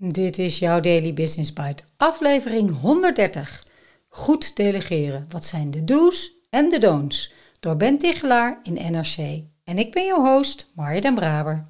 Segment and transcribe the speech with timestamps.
[0.00, 3.64] Dit is jouw Daily Business Bite, aflevering 130.
[4.08, 5.26] Goed delegeren.
[5.28, 7.32] Wat zijn de do's en de don'ts?
[7.60, 9.16] Door Ben Tichelaar in NRC.
[9.64, 11.66] En ik ben jouw host, Marja den Braber.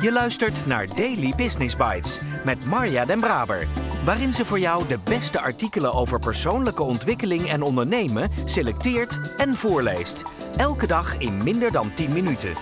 [0.00, 3.68] Je luistert naar Daily Business Bites met Marja den Braber.
[4.04, 10.22] Waarin ze voor jou de beste artikelen over persoonlijke ontwikkeling en ondernemen selecteert en voorleest.
[10.56, 12.52] Elke dag in minder dan 10 minuten.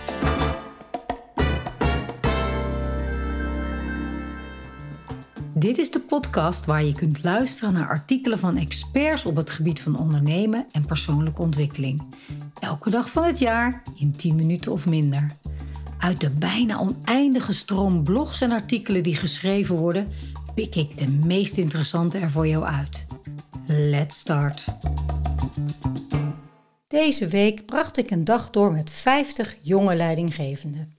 [5.59, 9.81] Dit is de podcast waar je kunt luisteren naar artikelen van experts op het gebied
[9.81, 12.03] van ondernemen en persoonlijke ontwikkeling.
[12.61, 15.37] Elke dag van het jaar in 10 minuten of minder.
[15.99, 20.09] Uit de bijna oneindige stroom blogs en artikelen die geschreven worden,
[20.55, 23.07] pik ik de meest interessante er voor jou uit.
[23.67, 24.65] Let's start.
[26.89, 30.97] Deze week bracht ik een dag door met 50 jonge leidinggevenden.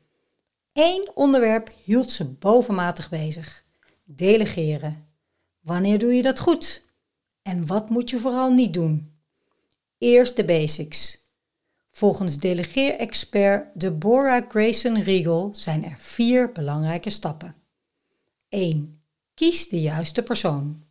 [0.73, 3.67] Eén onderwerp hield ze bovenmatig bezig.
[4.11, 5.07] Delegeren.
[5.59, 6.83] Wanneer doe je dat goed?
[7.41, 9.11] En wat moet je vooral niet doen?
[9.97, 11.23] Eerst de basics.
[11.91, 17.55] Volgens delegeerexpert Deborah Grayson Riegel zijn er vier belangrijke stappen.
[18.47, 19.01] 1.
[19.33, 20.83] Kies de juiste persoon.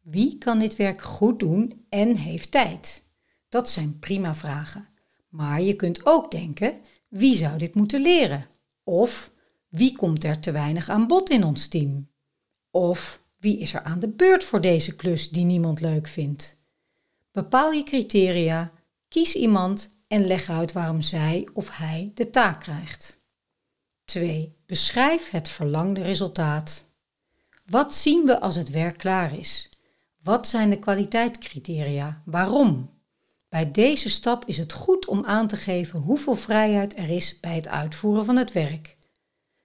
[0.00, 3.02] Wie kan dit werk goed doen en heeft tijd?
[3.48, 4.88] Dat zijn prima vragen.
[5.28, 8.46] Maar je kunt ook denken: wie zou dit moeten leren?
[8.84, 9.32] Of
[9.68, 12.14] wie komt er te weinig aan bod in ons team?
[12.76, 16.58] Of wie is er aan de beurt voor deze klus die niemand leuk vindt?
[17.32, 18.72] Bepaal je criteria,
[19.08, 23.20] kies iemand en leg uit waarom zij of hij de taak krijgt.
[24.04, 24.56] 2.
[24.66, 26.84] Beschrijf het verlangde resultaat.
[27.66, 29.70] Wat zien we als het werk klaar is?
[30.22, 32.22] Wat zijn de kwaliteitscriteria?
[32.24, 32.90] Waarom?
[33.48, 37.54] Bij deze stap is het goed om aan te geven hoeveel vrijheid er is bij
[37.54, 38.95] het uitvoeren van het werk.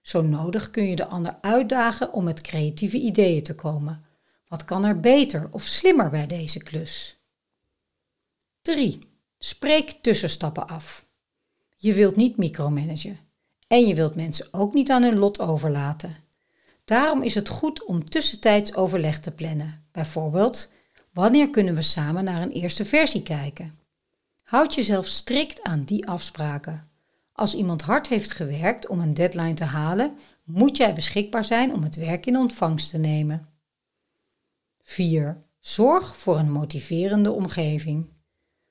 [0.01, 4.05] Zo nodig kun je de ander uitdagen om met creatieve ideeën te komen.
[4.47, 7.19] Wat kan er beter of slimmer bij deze klus?
[8.61, 8.99] 3.
[9.39, 11.05] Spreek tussenstappen af.
[11.75, 13.19] Je wilt niet micromanagen
[13.67, 16.15] en je wilt mensen ook niet aan hun lot overlaten.
[16.85, 19.85] Daarom is het goed om tussentijds overleg te plannen.
[19.91, 20.69] Bijvoorbeeld,
[21.13, 23.79] wanneer kunnen we samen naar een eerste versie kijken?
[24.43, 26.90] Houd jezelf strikt aan die afspraken.
[27.41, 31.83] Als iemand hard heeft gewerkt om een deadline te halen, moet jij beschikbaar zijn om
[31.83, 33.47] het werk in ontvangst te nemen.
[34.81, 35.43] 4.
[35.59, 38.09] Zorg voor een motiverende omgeving.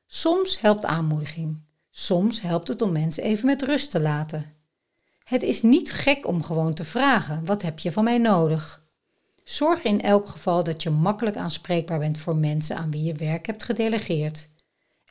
[0.07, 1.63] Soms helpt aanmoediging.
[1.91, 4.55] Soms helpt het om mensen even met rust te laten.
[5.25, 8.85] Het is niet gek om gewoon te vragen: wat heb je van mij nodig?
[9.45, 13.47] Zorg in elk geval dat je makkelijk aanspreekbaar bent voor mensen aan wie je werk
[13.47, 14.51] hebt gedelegeerd.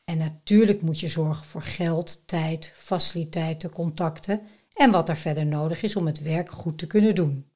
[0.10, 4.42] En natuurlijk moet je zorgen voor geld, tijd, faciliteiten, contacten
[4.74, 7.50] en wat er verder nodig is om het werk goed te kunnen doen.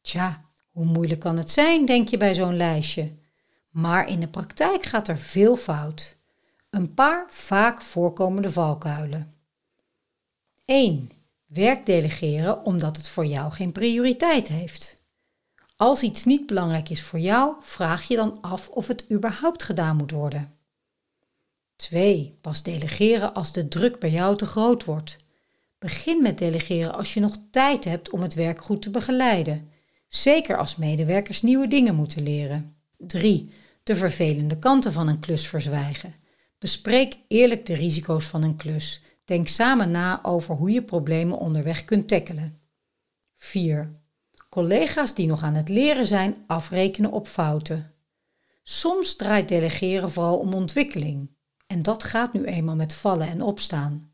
[0.00, 3.12] Tja, hoe moeilijk kan het zijn, denk je bij zo'n lijstje?
[3.70, 6.16] Maar in de praktijk gaat er veel fout.
[6.70, 9.34] Een paar vaak voorkomende valkuilen.
[10.64, 11.10] 1.
[11.46, 14.94] Werk delegeren omdat het voor jou geen prioriteit heeft.
[15.76, 19.96] Als iets niet belangrijk is voor jou, vraag je dan af of het überhaupt gedaan
[19.96, 20.57] moet worden.
[21.78, 22.38] 2.
[22.40, 25.16] Pas delegeren als de druk bij jou te groot wordt.
[25.78, 29.70] Begin met delegeren als je nog tijd hebt om het werk goed te begeleiden.
[30.08, 32.76] Zeker als medewerkers nieuwe dingen moeten leren.
[32.96, 33.50] 3.
[33.82, 36.14] De vervelende kanten van een klus verzwijgen.
[36.58, 39.02] Bespreek eerlijk de risico's van een klus.
[39.24, 42.60] Denk samen na over hoe je problemen onderweg kunt tackelen.
[43.36, 43.92] 4.
[44.48, 47.94] Collega's die nog aan het leren zijn, afrekenen op fouten.
[48.62, 51.36] Soms draait delegeren vooral om ontwikkeling.
[51.68, 54.12] En dat gaat nu eenmaal met vallen en opstaan.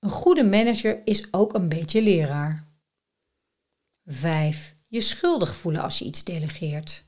[0.00, 2.68] Een goede manager is ook een beetje leraar.
[4.04, 4.74] 5.
[4.88, 7.04] Je schuldig voelen als je iets delegeert.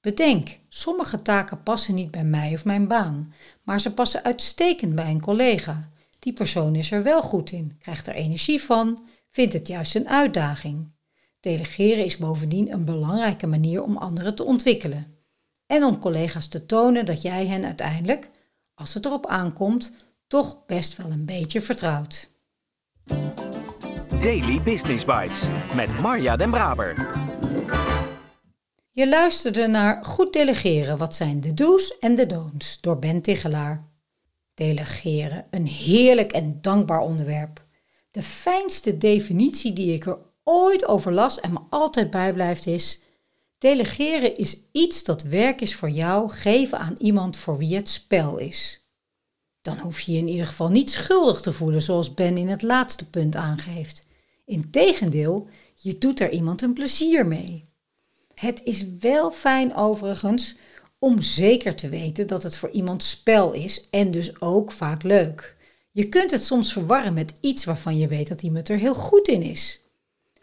[0.00, 5.10] Bedenk, sommige taken passen niet bij mij of mijn baan, maar ze passen uitstekend bij
[5.10, 5.90] een collega.
[6.18, 10.08] Die persoon is er wel goed in, krijgt er energie van, vindt het juist een
[10.08, 10.94] uitdaging.
[11.40, 15.16] Delegeren is bovendien een belangrijke manier om anderen te ontwikkelen.
[15.66, 18.28] En om collega's te tonen dat jij hen uiteindelijk,
[18.76, 19.92] als het erop aankomt,
[20.26, 22.30] toch best wel een beetje vertrouwt.
[24.20, 25.42] Daily Business Bites
[25.74, 27.12] met Marja Den Braber.
[28.90, 30.98] Je luisterde naar Goed delegeren.
[30.98, 32.80] Wat zijn de do's en de don'ts?
[32.80, 33.88] Door Ben Tigelaar.
[34.54, 37.64] Delegeren, een heerlijk en dankbaar onderwerp.
[38.10, 43.00] De fijnste definitie die ik er ooit over las en me altijd bijblijft is:
[43.58, 48.38] Delegeren is iets dat werk is voor jou geven aan iemand voor wie het spel
[48.38, 48.84] is.
[49.62, 52.62] Dan hoef je je in ieder geval niet schuldig te voelen, zoals Ben in het
[52.62, 54.06] laatste punt aangeeft.
[54.44, 57.64] Integendeel, je doet er iemand een plezier mee.
[58.34, 60.56] Het is wel fijn overigens
[60.98, 65.56] om zeker te weten dat het voor iemand spel is en dus ook vaak leuk.
[65.90, 69.28] Je kunt het soms verwarren met iets waarvan je weet dat iemand er heel goed
[69.28, 69.80] in is.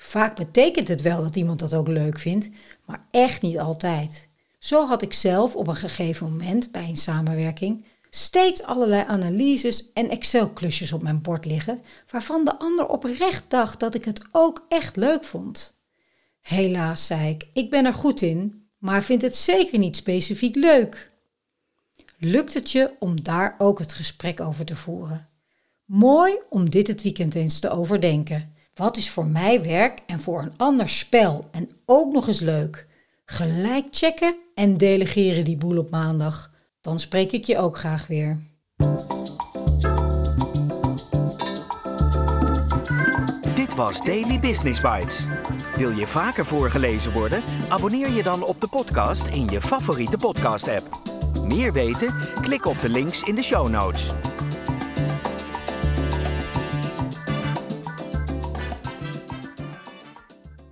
[0.03, 2.49] Vaak betekent het wel dat iemand dat ook leuk vindt,
[2.85, 4.27] maar echt niet altijd.
[4.59, 10.09] Zo had ik zelf op een gegeven moment bij een samenwerking steeds allerlei analyses en
[10.09, 14.95] Excel-klusjes op mijn bord liggen, waarvan de ander oprecht dacht dat ik het ook echt
[14.95, 15.75] leuk vond.
[16.41, 21.11] Helaas, zei ik, ik ben er goed in, maar vind het zeker niet specifiek leuk.
[22.17, 25.29] Lukt het je om daar ook het gesprek over te voeren?
[25.85, 28.52] Mooi om dit het weekend eens te overdenken.
[28.73, 32.87] Wat is voor mij werk en voor een ander spel en ook nog eens leuk?
[33.25, 36.51] Gelijk checken en delegeren die boel op maandag.
[36.81, 38.39] Dan spreek ik je ook graag weer.
[43.55, 45.25] Dit was Daily Business Bites.
[45.75, 47.43] Wil je vaker voorgelezen worden?
[47.69, 50.89] Abonneer je dan op de podcast in je favoriete podcast-app.
[51.43, 52.13] Meer weten?
[52.41, 54.11] Klik op de links in de show notes.